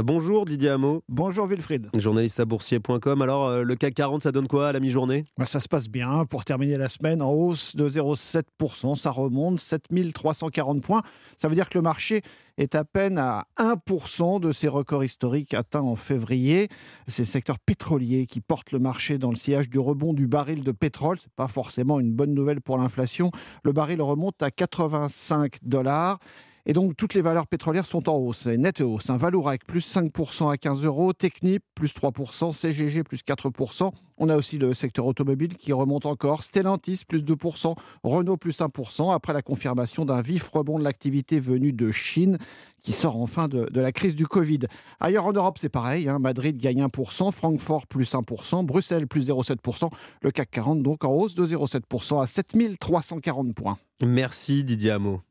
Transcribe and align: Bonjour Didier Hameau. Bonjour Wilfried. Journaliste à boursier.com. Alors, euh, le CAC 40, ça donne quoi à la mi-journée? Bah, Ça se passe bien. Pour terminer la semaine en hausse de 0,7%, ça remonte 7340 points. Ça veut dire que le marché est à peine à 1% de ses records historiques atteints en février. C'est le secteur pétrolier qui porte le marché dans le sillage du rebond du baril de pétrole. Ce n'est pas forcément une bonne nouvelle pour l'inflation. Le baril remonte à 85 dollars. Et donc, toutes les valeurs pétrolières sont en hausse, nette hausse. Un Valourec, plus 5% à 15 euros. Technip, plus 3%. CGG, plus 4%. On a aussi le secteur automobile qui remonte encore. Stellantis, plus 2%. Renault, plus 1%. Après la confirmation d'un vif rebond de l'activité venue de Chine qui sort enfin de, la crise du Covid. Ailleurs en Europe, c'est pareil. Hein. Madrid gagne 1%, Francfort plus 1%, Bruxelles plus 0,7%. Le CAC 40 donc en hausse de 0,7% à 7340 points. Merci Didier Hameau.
Bonjour 0.00 0.46
Didier 0.46 0.70
Hameau. 0.70 1.04
Bonjour 1.10 1.46
Wilfried. 1.46 1.90
Journaliste 1.98 2.40
à 2.40 2.46
boursier.com. 2.46 3.20
Alors, 3.20 3.48
euh, 3.48 3.62
le 3.62 3.76
CAC 3.76 3.92
40, 3.92 4.22
ça 4.22 4.32
donne 4.32 4.48
quoi 4.48 4.68
à 4.68 4.72
la 4.72 4.80
mi-journée? 4.80 5.22
Bah, 5.36 5.44
Ça 5.44 5.60
se 5.60 5.68
passe 5.68 5.90
bien. 5.90 6.24
Pour 6.24 6.46
terminer 6.46 6.76
la 6.76 6.88
semaine 6.88 7.20
en 7.20 7.30
hausse 7.30 7.76
de 7.76 7.90
0,7%, 7.90 8.94
ça 8.94 9.10
remonte 9.10 9.60
7340 9.60 10.82
points. 10.82 11.02
Ça 11.36 11.48
veut 11.48 11.54
dire 11.54 11.68
que 11.68 11.76
le 11.76 11.82
marché 11.82 12.22
est 12.56 12.74
à 12.74 12.86
peine 12.86 13.18
à 13.18 13.44
1% 13.58 14.40
de 14.40 14.50
ses 14.50 14.68
records 14.68 15.04
historiques 15.04 15.52
atteints 15.52 15.82
en 15.82 15.94
février. 15.94 16.68
C'est 17.06 17.22
le 17.22 17.26
secteur 17.26 17.58
pétrolier 17.58 18.26
qui 18.26 18.40
porte 18.40 18.72
le 18.72 18.78
marché 18.78 19.18
dans 19.18 19.30
le 19.30 19.36
sillage 19.36 19.68
du 19.68 19.78
rebond 19.78 20.14
du 20.14 20.26
baril 20.26 20.64
de 20.64 20.72
pétrole. 20.72 21.18
Ce 21.18 21.24
n'est 21.24 21.32
pas 21.36 21.48
forcément 21.48 22.00
une 22.00 22.14
bonne 22.14 22.32
nouvelle 22.32 22.62
pour 22.62 22.78
l'inflation. 22.78 23.30
Le 23.62 23.72
baril 23.72 24.00
remonte 24.00 24.42
à 24.42 24.50
85 24.50 25.56
dollars. 25.60 26.18
Et 26.64 26.72
donc, 26.74 26.96
toutes 26.96 27.14
les 27.14 27.22
valeurs 27.22 27.48
pétrolières 27.48 27.86
sont 27.86 28.08
en 28.08 28.16
hausse, 28.16 28.46
nette 28.46 28.80
hausse. 28.82 29.10
Un 29.10 29.16
Valourec, 29.16 29.66
plus 29.66 29.80
5% 29.80 30.52
à 30.52 30.56
15 30.56 30.84
euros. 30.84 31.12
Technip, 31.12 31.64
plus 31.74 31.92
3%. 31.92 32.52
CGG, 32.52 33.02
plus 33.02 33.20
4%. 33.26 33.90
On 34.18 34.28
a 34.28 34.36
aussi 34.36 34.58
le 34.58 34.72
secteur 34.72 35.06
automobile 35.06 35.56
qui 35.58 35.72
remonte 35.72 36.06
encore. 36.06 36.44
Stellantis, 36.44 37.02
plus 37.06 37.22
2%. 37.22 37.74
Renault, 38.04 38.36
plus 38.36 38.60
1%. 38.60 39.12
Après 39.12 39.32
la 39.32 39.42
confirmation 39.42 40.04
d'un 40.04 40.20
vif 40.20 40.48
rebond 40.50 40.78
de 40.78 40.84
l'activité 40.84 41.40
venue 41.40 41.72
de 41.72 41.90
Chine 41.90 42.38
qui 42.82 42.92
sort 42.92 43.20
enfin 43.20 43.48
de, 43.48 43.68
la 43.72 43.92
crise 43.92 44.14
du 44.14 44.26
Covid. 44.26 44.60
Ailleurs 45.00 45.26
en 45.26 45.32
Europe, 45.32 45.58
c'est 45.58 45.68
pareil. 45.68 46.08
Hein. 46.08 46.18
Madrid 46.18 46.58
gagne 46.58 46.84
1%, 46.84 47.32
Francfort 47.32 47.86
plus 47.86 48.12
1%, 48.12 48.64
Bruxelles 48.64 49.06
plus 49.06 49.28
0,7%. 49.28 49.90
Le 50.20 50.30
CAC 50.30 50.50
40 50.50 50.82
donc 50.82 51.04
en 51.04 51.12
hausse 51.12 51.34
de 51.34 51.46
0,7% 51.46 52.22
à 52.22 52.26
7340 52.26 53.54
points. 53.54 53.78
Merci 54.04 54.64
Didier 54.64 54.92
Hameau. 54.92 55.22